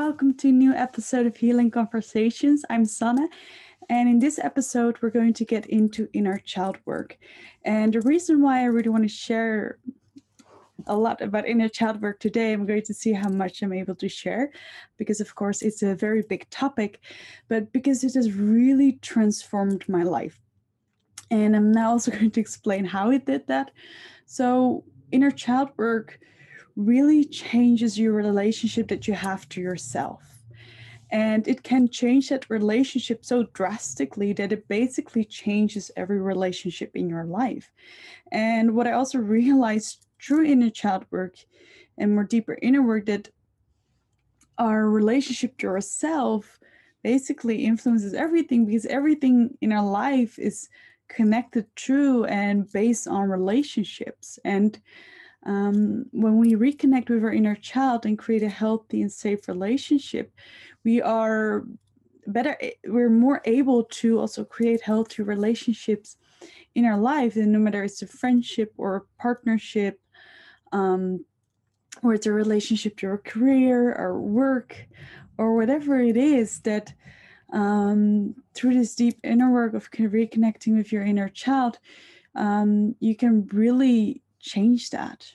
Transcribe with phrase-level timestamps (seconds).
[0.00, 2.64] welcome to a new episode of Healing Conversations.
[2.70, 3.28] I'm Sanne,
[3.90, 7.18] and in this episode, we're going to get into inner child work.
[7.66, 9.76] And the reason why I really want to share
[10.86, 13.94] a lot about inner child work today, I'm going to see how much I'm able
[13.96, 14.52] to share,
[14.96, 17.00] because of course, it's a very big topic,
[17.48, 20.40] but because it has really transformed my life.
[21.30, 23.70] And I'm now also going to explain how it did that.
[24.24, 24.82] So,
[25.12, 26.18] inner child work
[26.86, 30.22] really changes your relationship that you have to yourself.
[31.12, 37.08] And it can change that relationship so drastically that it basically changes every relationship in
[37.08, 37.70] your life.
[38.30, 41.34] And what I also realized through inner child work
[41.98, 43.28] and more deeper inner work that
[44.58, 46.60] our relationship to ourself
[47.02, 50.68] basically influences everything because everything in our life is
[51.08, 54.38] connected through and based on relationships.
[54.44, 54.78] And
[55.46, 60.32] um, when we reconnect with our inner child and create a healthy and safe relationship,
[60.84, 61.64] we are
[62.26, 66.16] better, we're more able to also create healthy relationships
[66.74, 67.36] in our life.
[67.36, 70.00] And no matter it's a friendship or a partnership,
[70.72, 71.24] um,
[72.02, 74.76] or it's a relationship to our career or work
[75.38, 76.92] or whatever it is that
[77.52, 81.78] um, through this deep inner work of reconnecting with your inner child,
[82.36, 85.32] um, you can really change that.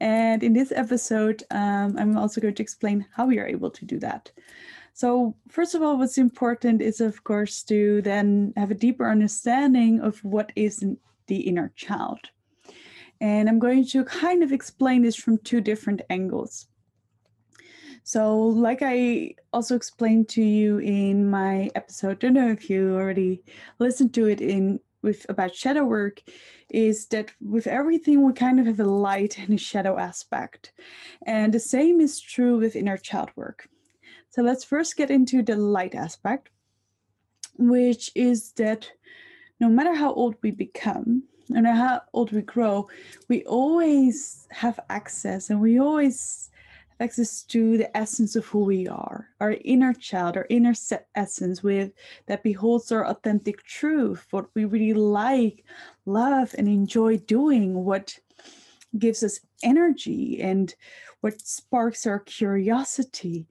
[0.00, 3.84] And in this episode, um, I'm also going to explain how we are able to
[3.84, 4.32] do that.
[4.94, 10.00] So, first of all, what's important is, of course, to then have a deeper understanding
[10.00, 10.84] of what is
[11.28, 12.18] the inner child.
[13.20, 16.66] And I'm going to kind of explain this from two different angles.
[18.02, 22.96] So, like I also explained to you in my episode, I don't know if you
[22.96, 23.42] already
[23.78, 26.22] listened to it in with about shadow work
[26.70, 30.72] is that with everything we kind of have a light and a shadow aspect.
[31.26, 33.68] And the same is true with inner child work.
[34.30, 36.50] So let's first get into the light aspect
[37.58, 38.90] which is that
[39.60, 42.88] no matter how old we become no matter how old we grow
[43.28, 46.50] we always have access and we always
[47.02, 50.74] access to the essence of who we are, our inner child, our inner
[51.14, 51.92] essence with
[52.26, 55.64] that beholds our authentic truth, what we really like,
[56.06, 58.18] love, and enjoy doing, what
[58.98, 60.74] gives us energy and
[61.20, 63.46] what sparks our curiosity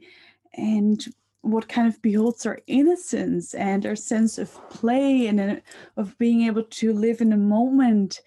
[0.54, 1.06] and
[1.42, 5.56] what kind of beholds our innocence and our sense of play and uh,
[5.98, 8.22] of being able to live in a moment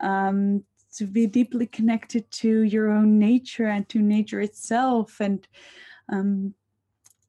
[0.00, 0.62] um,
[0.96, 5.20] to be deeply connected to your own nature and to nature itself.
[5.20, 5.46] And
[6.08, 6.54] um,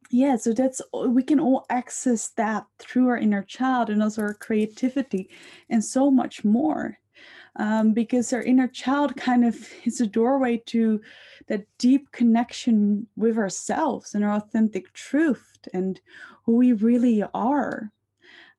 [0.09, 4.33] yeah so that's we can all access that through our inner child and also our
[4.33, 5.29] creativity
[5.69, 6.97] and so much more.
[7.55, 11.01] Um, because our inner child kind of is a doorway to
[11.47, 15.99] that deep connection with ourselves and our authentic truth and
[16.45, 17.91] who we really are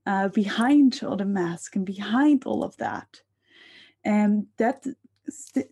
[0.06, 3.22] uh, behind all the mask and behind all of that
[4.05, 4.84] and that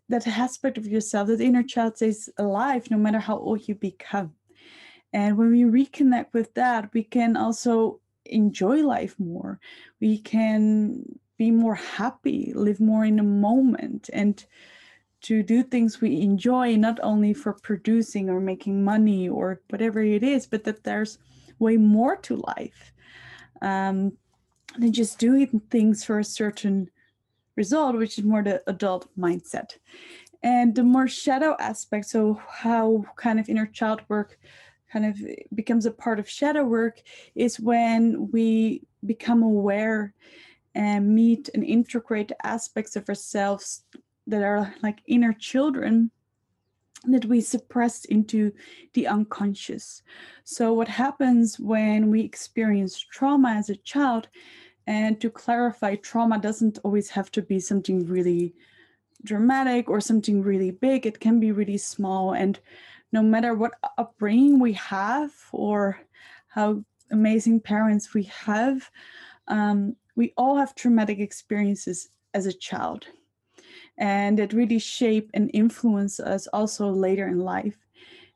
[0.09, 4.33] that aspect of yourself that inner child stays alive no matter how old you become.
[5.12, 9.59] And when we reconnect with that we can also enjoy life more.
[10.00, 14.44] We can be more happy live more in the moment and
[15.21, 20.22] to do things we enjoy not only for producing or making money or whatever it
[20.22, 21.19] is but that there's
[21.59, 22.93] way more to life
[23.62, 24.12] um,
[24.78, 26.88] than just doing things for a certain
[27.58, 29.76] result, which is more the adult mindset.
[30.42, 34.38] And the more shadow aspect, so how kind of inner child work
[34.91, 35.20] kind of
[35.54, 37.02] becomes a part of shadow work,
[37.34, 40.14] is when we become aware
[40.74, 43.82] and meet and integrate aspects of ourselves
[44.28, 46.10] that are like inner children
[47.04, 48.52] that we suppressed into
[48.94, 50.02] the unconscious.
[50.44, 54.28] So, what happens when we experience trauma as a child
[54.88, 58.54] and to clarify, trauma doesn't always have to be something really
[59.22, 61.04] dramatic or something really big.
[61.04, 62.32] It can be really small.
[62.32, 62.59] And
[63.12, 66.00] no matter what upbringing we have or
[66.46, 68.90] how amazing parents we have,
[69.49, 73.08] um, we all have traumatic experiences as a child.
[73.99, 77.76] And that really shape and influence us also later in life.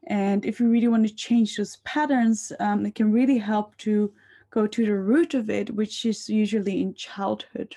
[0.06, 4.12] And if we really want to change those patterns, um, it can really help to
[4.52, 7.76] go to the root of it, which is usually in childhood.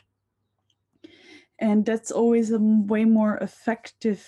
[1.58, 4.28] And that's always a way more effective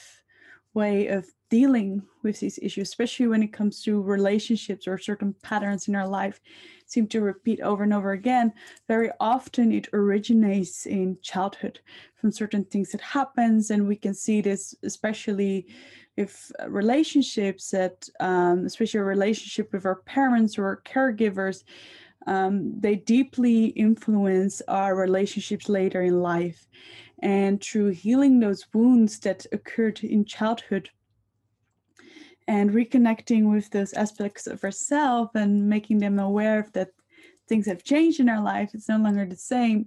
[0.73, 5.87] way of dealing with these issues, especially when it comes to relationships or certain patterns
[5.87, 6.39] in our life
[6.85, 8.53] seem to repeat over and over again.
[8.87, 11.79] Very often it originates in childhood
[12.15, 15.67] from certain things that happens, and we can see this especially
[16.15, 21.63] if relationships that um, especially a relationship with our parents or caregivers
[22.27, 26.67] um, they deeply influence our relationships later in life.
[27.23, 30.89] And through healing those wounds that occurred in childhood
[32.47, 36.89] and reconnecting with those aspects of ourselves and making them aware of that
[37.47, 39.85] things have changed in our life it's no longer the same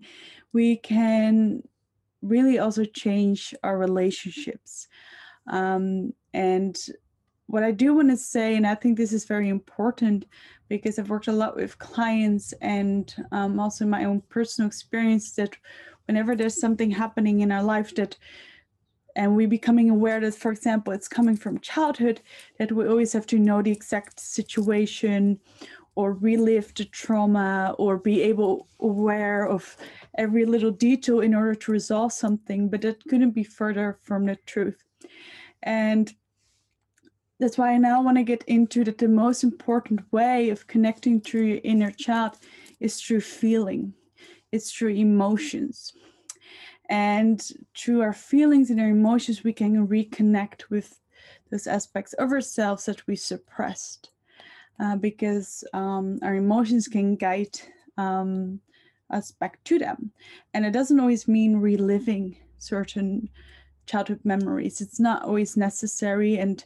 [0.53, 1.63] we can
[2.23, 4.89] really also change our relationships.
[5.47, 6.79] Um, and
[7.51, 10.25] what i do want to say and i think this is very important
[10.71, 15.55] because i've worked a lot with clients and um, also my own personal experience that
[16.07, 18.17] whenever there's something happening in our life that
[19.17, 22.23] and we becoming aware that for example it's coming from childhood
[22.59, 25.39] that we always have to know the exact situation
[25.97, 29.77] or relive the trauma or be able aware of
[30.17, 34.37] every little detail in order to resolve something but that couldn't be further from the
[34.47, 34.83] truth.
[35.63, 36.13] And
[37.41, 41.21] that's why i now want to get into that the most important way of connecting
[41.21, 42.33] to your inner child
[42.79, 43.93] is through feeling
[44.53, 45.93] it's through emotions
[46.91, 50.99] and through our feelings and our emotions, we can reconnect with
[51.51, 54.11] those aspects of ourselves that we suppressed.
[54.81, 57.61] Uh, because um, our emotions can guide
[57.99, 58.59] um,
[59.11, 60.11] us back to them.
[60.55, 63.29] And it doesn't always mean reliving certain
[63.85, 64.81] childhood memories.
[64.81, 66.39] It's not always necessary.
[66.39, 66.65] And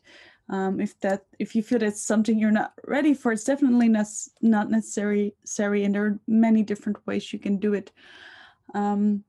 [0.51, 4.07] um, if that if you feel that's something you're not ready for, it's definitely not,
[4.43, 5.35] not necessary.
[5.85, 7.91] And there are many different ways you can do it.
[8.75, 9.25] Um,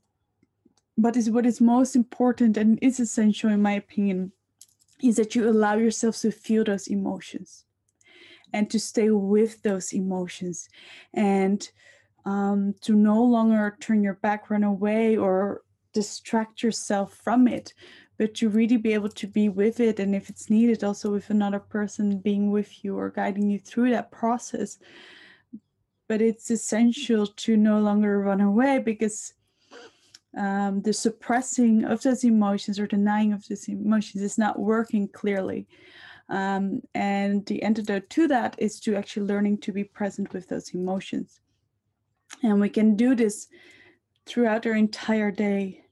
[0.98, 4.32] but is what is most important and is essential in my opinion
[5.04, 7.66] is that you allow yourself to feel those emotions
[8.54, 10.70] and to stay with those emotions
[11.14, 11.70] and
[12.26, 15.62] um, to no longer turn your back run away or
[15.94, 17.74] distract yourself from it
[18.18, 21.30] but to really be able to be with it and if it's needed also with
[21.30, 24.78] another person being with you or guiding you through that process
[26.08, 29.34] but it's essential to no longer run away because
[30.38, 35.68] um, the suppressing of those emotions or denying of those emotions is not working clearly.
[36.28, 40.74] Um, and the antidote to that is to actually learning to be present with those
[40.74, 41.40] emotions.
[42.44, 43.48] And we can do this
[44.26, 45.85] throughout our entire day.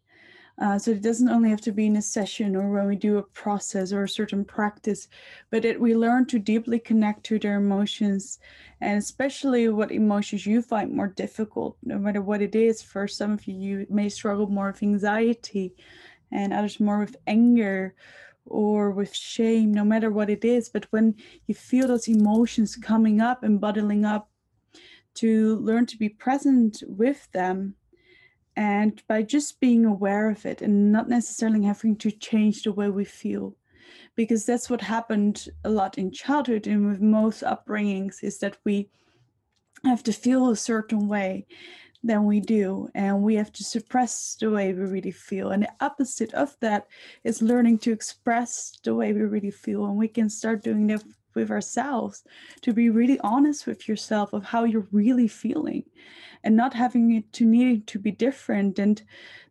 [0.60, 3.18] Uh, so it doesn't only have to be in a session or when we do
[3.18, 5.08] a process or a certain practice,
[5.50, 8.40] but that we learn to deeply connect to their emotions
[8.80, 12.84] and especially what emotions you find more difficult, no matter what it is.
[12.84, 15.74] For some of you, you may struggle more with anxiety
[16.32, 17.96] and others more with anger
[18.46, 20.70] or with shame, no matter what it is.
[20.70, 21.16] But when
[21.48, 24.30] you feel those emotions coming up and bottling up,
[25.16, 27.76] to learn to be present with them
[28.56, 32.90] and by just being aware of it and not necessarily having to change the way
[32.90, 33.56] we feel.
[34.16, 38.90] Because that's what happened a lot in childhood and with most upbringings is that we
[39.86, 41.48] have to feel a certain way
[42.04, 45.50] than we do and we have to suppress the way we really feel.
[45.50, 46.88] And the opposite of that
[47.24, 51.04] is learning to express the way we really feel and we can start doing that
[51.36, 52.24] with ourselves
[52.62, 55.84] to be really honest with yourself of how you're really feeling
[56.44, 59.04] and not having it to need to be different and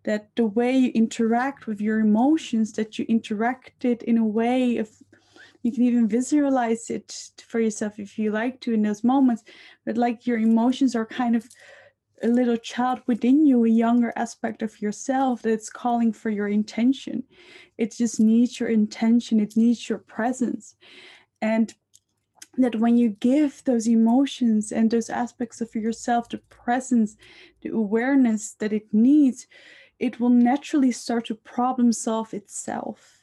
[0.04, 4.76] that the way you interact with your emotions that you interact it in a way
[4.78, 4.90] of
[5.62, 9.44] you can even visualize it for yourself if you like to in those moments
[9.86, 11.48] but like your emotions are kind of
[12.22, 17.24] a little child within you a younger aspect of yourself that's calling for your intention.
[17.78, 19.40] It just needs your intention.
[19.40, 20.76] It needs your presence
[21.42, 21.74] and
[22.56, 27.16] that when you give those emotions and those aspects of yourself the presence,
[27.62, 29.46] the awareness that it needs,
[29.98, 33.22] it will naturally start to problem solve itself.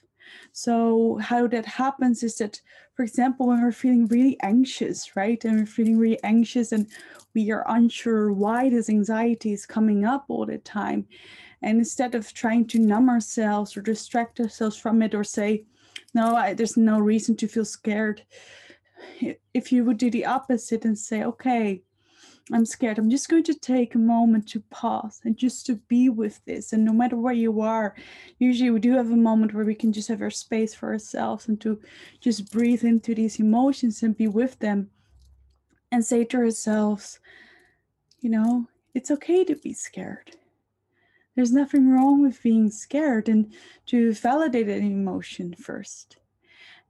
[0.51, 2.61] So, how that happens is that,
[2.95, 6.87] for example, when we're feeling really anxious, right, and we're feeling really anxious and
[7.33, 11.07] we are unsure why this anxiety is coming up all the time,
[11.61, 15.65] and instead of trying to numb ourselves or distract ourselves from it or say,
[16.13, 18.23] no, I, there's no reason to feel scared.
[19.53, 21.81] If you would do the opposite and say, okay,
[22.51, 22.97] I'm scared.
[22.97, 26.73] I'm just going to take a moment to pause and just to be with this.
[26.73, 27.95] And no matter where you are,
[28.39, 31.47] usually we do have a moment where we can just have our space for ourselves
[31.47, 31.79] and to
[32.21, 34.89] just breathe into these emotions and be with them
[35.91, 37.19] and say to ourselves,
[38.19, 40.35] you know, it's okay to be scared.
[41.39, 43.53] There's nothing wrong with being scared and
[43.85, 46.17] to validate an emotion first.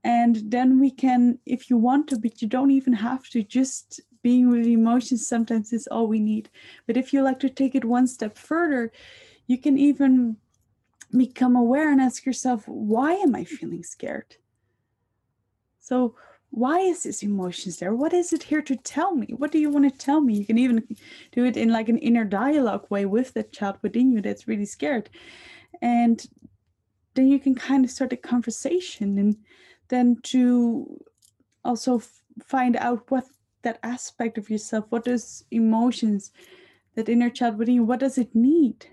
[0.04, 4.02] And then we can, if you want to, but you don't even have to, just
[4.24, 6.50] being with emotions sometimes is all we need.
[6.88, 8.92] But if you like to take it one step further,
[9.46, 10.38] you can even
[11.16, 14.38] become aware and ask yourself, why am I feeling scared?
[15.80, 16.16] so
[16.52, 17.94] why is this emotions there?
[17.94, 19.28] What is it here to tell me?
[19.38, 20.36] What do you want to tell me?
[20.36, 20.84] You can even
[21.32, 24.66] do it in like an inner dialogue way with the child within you that's really
[24.66, 25.10] scared.
[25.82, 26.26] And
[27.14, 29.38] then you can kind of start a conversation and
[29.90, 31.00] then to
[31.64, 33.26] also f- find out what
[33.62, 36.32] that aspect of yourself what does emotions
[36.96, 38.88] that inner child within you what does it need?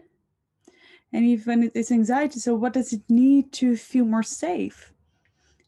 [1.12, 4.92] And even it is anxiety so what does it need to feel more safe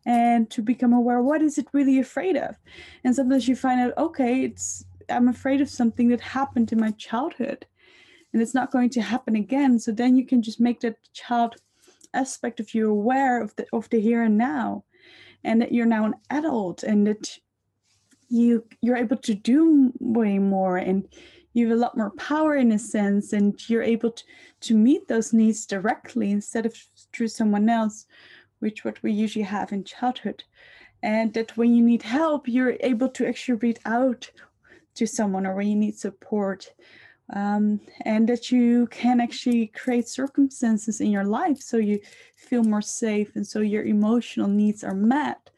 [0.07, 2.57] and to become aware what is it really afraid of.
[3.05, 6.91] And sometimes you find out okay it's i'm afraid of something that happened in my
[6.93, 7.67] childhood
[8.33, 9.79] and it's not going to happen again.
[9.79, 11.57] So then you can just make that child
[12.15, 14.85] aspect of you aware of the of the here and now
[15.45, 17.39] and that you're now an adult and that
[18.31, 21.07] you you're able to do way more and
[21.53, 24.23] you have a lot more power in a sense and you're able to,
[24.61, 26.75] to meet those needs directly instead of
[27.13, 28.07] through someone else
[28.61, 30.45] which what we usually have in childhood
[31.03, 34.31] and that when you need help you're able to actually reach out
[34.95, 36.73] to someone or when you need support
[37.35, 42.01] um, and that you can actually create circumstances in your life so you
[42.37, 45.51] feel more safe and so your emotional needs are met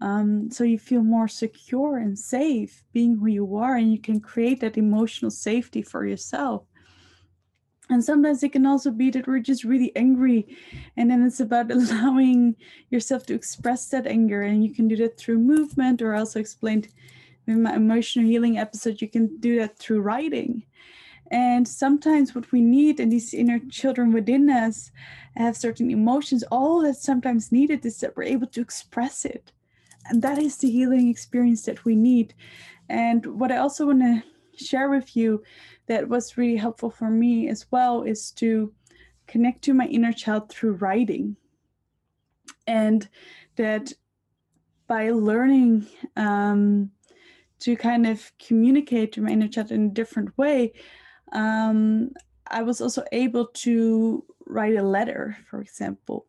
[0.00, 4.20] um, so you feel more secure and safe being who you are and you can
[4.20, 6.67] create that emotional safety for yourself
[7.90, 10.46] and sometimes it can also be that we're just really angry
[10.96, 12.54] and then it's about allowing
[12.90, 16.88] yourself to express that anger and you can do that through movement or also explained
[17.46, 20.62] in my emotional healing episode you can do that through writing.
[21.30, 24.90] And sometimes what we need and these inner children within us
[25.36, 29.52] have certain emotions all that's sometimes needed is that we're able to express it.
[30.06, 32.34] And that is the healing experience that we need.
[32.88, 34.22] And what i also want to
[34.58, 35.42] share with you
[35.86, 38.72] that was really helpful for me as well is to
[39.26, 41.36] connect to my inner child through writing.
[42.66, 43.08] And
[43.56, 43.92] that
[44.86, 45.86] by learning
[46.16, 46.90] um,
[47.60, 50.72] to kind of communicate to my inner child in a different way,
[51.32, 52.10] um,
[52.50, 56.26] I was also able to write a letter, for example.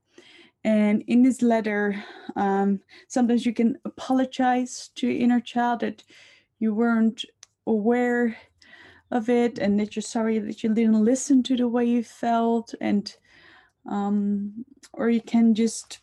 [0.64, 2.04] And in this letter,
[2.36, 6.04] um, sometimes you can apologize to your inner child that
[6.60, 7.24] you weren't
[7.70, 8.38] aware
[9.12, 12.74] of it and that you're sorry that you didn't listen to the way you felt
[12.82, 13.16] and
[13.90, 16.00] um, or you can just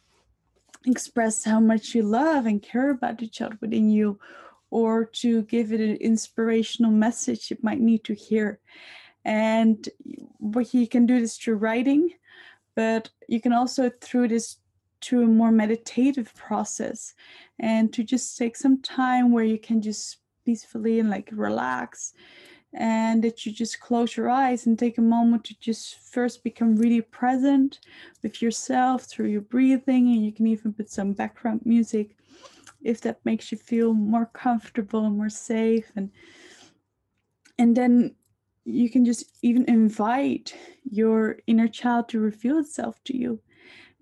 [0.87, 4.19] express how much you love and care about the child within you
[4.71, 8.59] or to give it an inspirational message it might need to hear.
[9.25, 9.89] And
[10.39, 12.11] what you can do this through writing
[12.77, 14.59] but you can also through this
[15.01, 17.15] to a more meditative process
[17.59, 22.15] and to just take some time where you can just peacefully and like relax
[22.73, 26.77] and that you just close your eyes and take a moment to just first become
[26.77, 27.81] really present
[28.23, 32.17] with yourself through your breathing and you can even put some background music
[32.83, 36.11] if that makes you feel more comfortable and more safe and
[37.59, 38.15] and then
[38.67, 43.41] you can just even invite your inner child to reveal itself to you.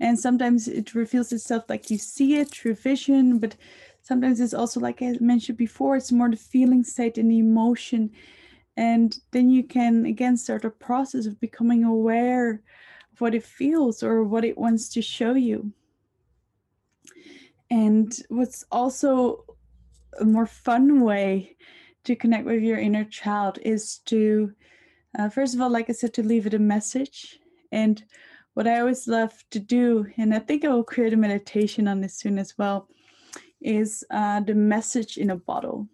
[0.00, 3.54] And sometimes it reveals itself like you see it through vision but
[4.04, 8.10] sometimes it's also like i mentioned before it's more the feeling state and the emotion.
[8.76, 12.62] And then you can again start a process of becoming aware
[13.12, 15.72] of what it feels or what it wants to show you.
[17.70, 19.44] And what's also
[20.20, 21.56] a more fun way
[22.04, 24.52] to connect with your inner child is to
[25.18, 27.38] uh, first of all like i said to leave it a message.
[27.72, 28.04] And
[28.52, 32.00] what i always love to do and i think i will create a meditation on
[32.00, 32.88] this soon as well
[33.64, 35.88] is uh, the message in a bottle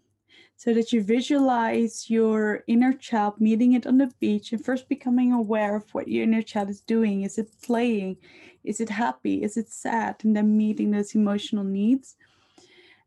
[0.57, 5.33] so that you visualize your inner child meeting it on the beach and first becoming
[5.33, 7.23] aware of what your inner child is doing.
[7.23, 8.19] Is it playing?
[8.63, 9.43] Is it happy?
[9.43, 10.17] Is it sad?
[10.23, 12.17] And then meeting those emotional needs.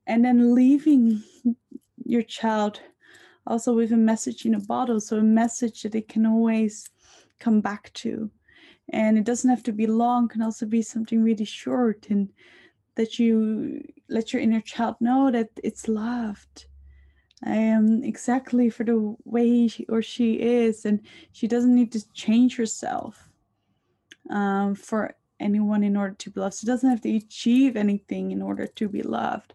[0.08, 1.22] And then leaving
[2.04, 2.82] your child
[3.46, 5.00] also with a message in a bottle.
[5.00, 6.90] So a message that it can always
[7.40, 8.32] come back to.
[8.90, 12.30] And it doesn't have to be long, can also be something really short and
[12.96, 16.66] that you let your inner child know that it's loved
[17.46, 22.56] um, exactly for the way she or she is, and she doesn't need to change
[22.56, 23.30] herself
[24.30, 26.58] um, for anyone in order to be loved.
[26.60, 29.54] She doesn't have to achieve anything in order to be loved,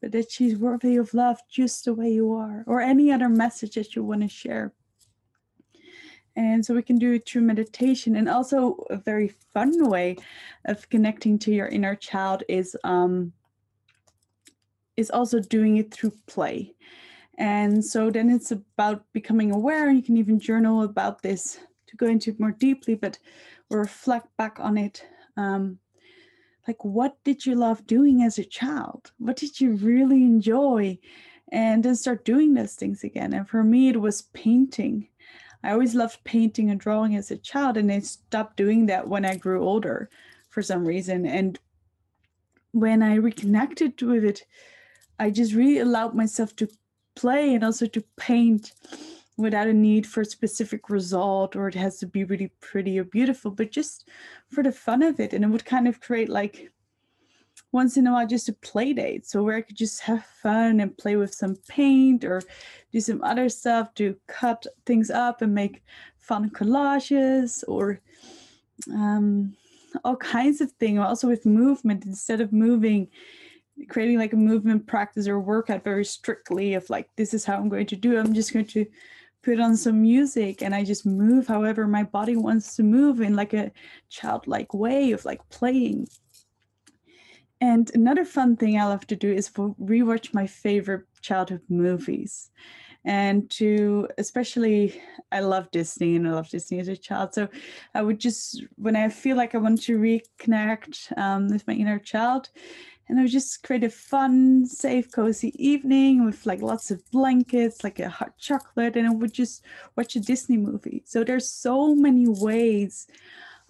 [0.00, 3.74] but that she's worthy of love just the way you are, or any other message
[3.74, 4.72] that you want to share.
[6.36, 10.16] And so we can do it through meditation, and also a very fun way
[10.64, 13.32] of connecting to your inner child is um,
[14.96, 16.74] is also doing it through play.
[17.38, 19.90] And so then it's about becoming aware.
[19.90, 23.18] You can even journal about this to go into it more deeply, but
[23.70, 25.04] reflect back on it.
[25.36, 25.78] Um,
[26.66, 30.98] like what did you love doing as a child what did you really enjoy
[31.52, 35.06] and then start doing those things again and for me it was painting
[35.64, 39.24] i always loved painting and drawing as a child and i stopped doing that when
[39.24, 40.08] i grew older
[40.50, 41.58] for some reason and
[42.72, 44.44] when i reconnected with it
[45.18, 46.68] i just really allowed myself to
[47.16, 48.72] play and also to paint
[49.36, 53.04] without a need for a specific result or it has to be really pretty or
[53.04, 54.08] beautiful, but just
[54.48, 55.32] for the fun of it.
[55.32, 56.70] And it would kind of create like
[57.74, 59.26] once in a while just a play date.
[59.26, 62.40] So where I could just have fun and play with some paint or
[62.92, 65.82] do some other stuff to cut things up and make
[66.16, 68.00] fun collages or
[68.92, 69.56] um,
[70.04, 71.00] all kinds of things.
[71.00, 73.08] Also with movement, instead of moving,
[73.88, 77.68] creating like a movement practice or workout very strictly of like this is how I'm
[77.68, 78.16] going to do.
[78.16, 78.86] I'm just going to
[79.42, 83.34] put on some music and I just move however my body wants to move in
[83.34, 83.72] like a
[84.10, 86.06] childlike way of like playing.
[87.64, 92.50] And another fun thing I love to do is rewatch my favorite childhood movies.
[93.06, 95.00] And to especially,
[95.32, 97.32] I love Disney and I love Disney as a child.
[97.32, 97.48] So
[97.94, 101.98] I would just, when I feel like I want to reconnect um, with my inner
[101.98, 102.50] child,
[103.08, 107.82] and I would just create a fun, safe, cozy evening with like lots of blankets,
[107.82, 109.64] like a hot chocolate, and I would just
[109.96, 111.02] watch a Disney movie.
[111.06, 113.06] So there's so many ways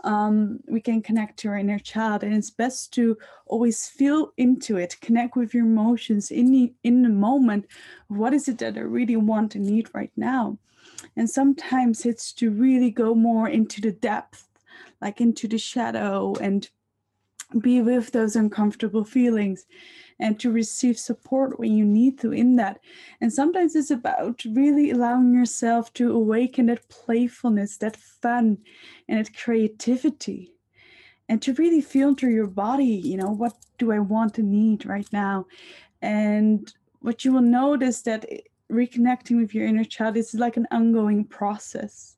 [0.04, 4.76] um, we can connect to our inner child, and it's best to always feel into
[4.76, 7.66] it, connect with your emotions in the in the moment.
[8.08, 10.58] What is it that I really want and need right now?
[11.16, 14.48] And sometimes it's to really go more into the depth,
[15.00, 16.68] like into the shadow and
[17.60, 19.66] be with those uncomfortable feelings
[20.20, 22.80] and to receive support when you need to in that.
[23.20, 28.58] And sometimes it's about really allowing yourself to awaken that playfulness, that fun,
[29.08, 30.52] and that creativity.
[31.28, 34.86] And to really feel through your body, you know, what do I want to need
[34.86, 35.46] right now?
[36.02, 38.26] And what you will notice that
[38.70, 42.13] reconnecting with your inner child is like an ongoing process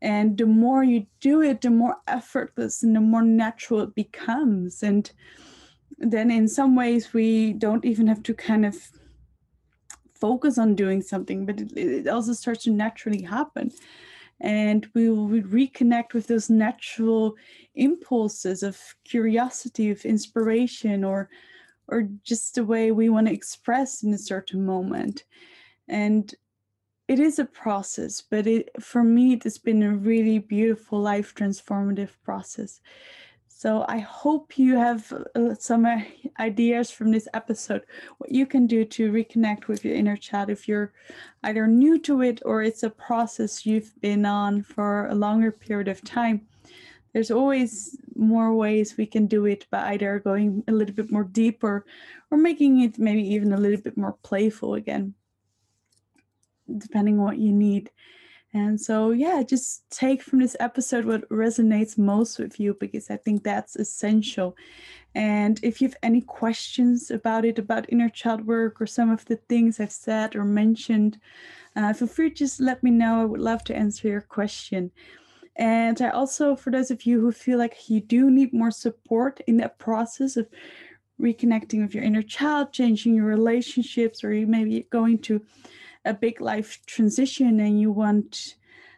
[0.00, 4.82] and the more you do it the more effortless and the more natural it becomes.
[4.82, 5.10] And
[5.98, 8.76] then in some ways we don't even have to kind of
[10.14, 13.72] focus on doing something but it, it also starts to naturally happen.
[14.40, 17.34] And we will reconnect with those natural
[17.74, 21.28] impulses of curiosity of inspiration or
[21.88, 25.24] or just the way we want to express in a certain moment.
[25.88, 26.34] And
[27.08, 31.34] it is a process, but it for me it has been a really beautiful life
[31.34, 32.80] transformative process.
[33.48, 36.02] So I hope you have uh, some uh,
[36.38, 37.82] ideas from this episode
[38.18, 40.92] what you can do to reconnect with your inner child if you're
[41.42, 45.88] either new to it or it's a process you've been on for a longer period
[45.88, 46.46] of time.
[47.14, 51.24] There's always more ways we can do it by either going a little bit more
[51.24, 51.86] deeper
[52.30, 55.14] or making it maybe even a little bit more playful again
[56.76, 57.90] depending on what you need.
[58.54, 63.16] And so, yeah, just take from this episode what resonates most with you because I
[63.16, 64.56] think that's essential.
[65.14, 69.24] And if you have any questions about it, about inner child work or some of
[69.26, 71.20] the things I've said or mentioned,
[71.76, 73.20] uh, feel free to just let me know.
[73.20, 74.92] I would love to answer your question.
[75.56, 79.40] And I also, for those of you who feel like you do need more support
[79.46, 80.48] in that process of
[81.20, 85.42] reconnecting with your inner child, changing your relationships, or you may be going to
[86.08, 88.56] a big life transition and you want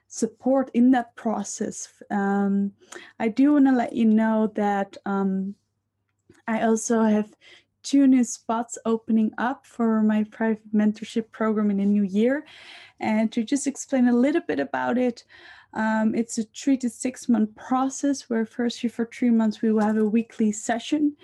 [0.09, 2.73] support in that process, um,
[3.19, 5.55] I do want to let you know that um,
[6.47, 7.35] I also have
[7.83, 12.45] two new spots opening up for my private mentorship program in the new year.
[12.99, 15.25] And to just explain a little bit about it,
[15.73, 19.85] um, it's a three to six month process where first for three months we will
[19.85, 21.17] have a weekly session.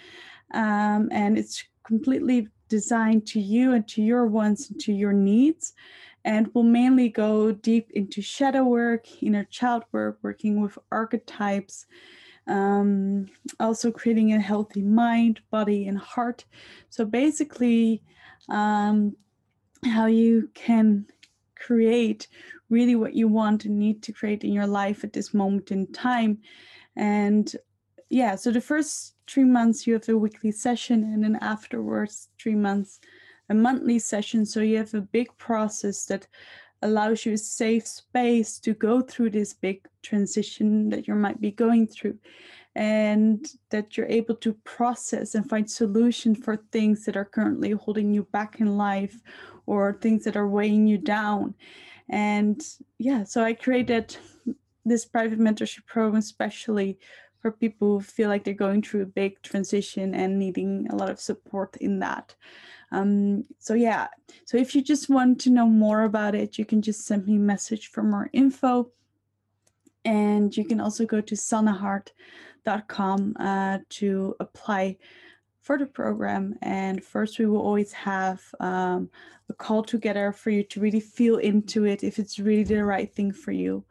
[0.55, 5.75] Um, and it's completely designed to you and to your wants and to your needs.
[6.25, 11.87] And we'll mainly go deep into shadow work, inner child work, working with archetypes,
[12.49, 13.27] um,
[13.61, 16.45] also creating a healthy mind, body, and heart.
[16.91, 18.03] So basically,
[18.49, 19.17] um,
[19.85, 21.07] how you can
[21.55, 22.29] create
[22.71, 25.87] really what you want and need to create in your life at this moment in
[25.93, 26.39] time.
[26.97, 27.55] And
[28.09, 32.55] yeah, so the first three months you have a weekly session and then afterwards three
[32.55, 33.01] months
[33.49, 34.45] a monthly session.
[34.45, 36.27] So you have a big process that
[36.83, 41.51] allows you a safe space to go through this big transition that you might be
[41.51, 42.19] going through
[42.75, 48.13] and that you're able to process and find solution for things that are currently holding
[48.13, 49.17] you back in life
[49.65, 51.55] or things that are weighing you down.
[52.11, 52.63] And
[52.99, 54.17] yeah so i created
[54.85, 56.99] this private mentorship program especially
[57.47, 61.09] for people who feel like they're going through a big transition and needing a lot
[61.09, 62.35] of support in that.
[62.91, 64.09] Um, so yeah,
[64.45, 67.37] so if you just want to know more about it, you can just send me
[67.37, 68.91] a message for more info.
[70.05, 74.97] And you can also go to sannehart.com uh, to apply
[75.61, 76.57] for the program.
[76.63, 79.09] And first, we will always have um,
[79.49, 83.15] a call together for you to really feel into it if it's really the right
[83.15, 83.85] thing for you.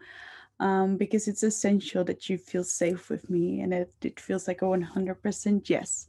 [0.60, 4.62] Um, because it's essential that you feel safe with me and it, it feels like
[4.62, 6.08] a 100% yes.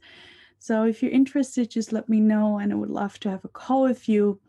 [0.59, 3.49] So if you're interested, just let me know and I would love to have a
[3.49, 4.39] call with you.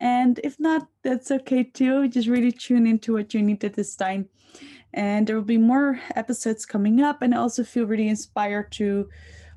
[0.00, 2.08] And if not, that's okay too.
[2.08, 4.28] Just really tune into what you need at this time.
[4.92, 7.22] And there will be more episodes coming up.
[7.22, 9.08] And I also feel really inspired to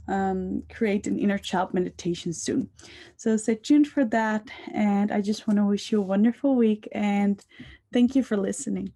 [0.08, 2.70] um, create an inner child meditation soon.
[3.18, 4.50] So stay tuned for that.
[4.74, 7.44] And I just want to wish you a wonderful week and
[7.92, 8.94] thank you for listening.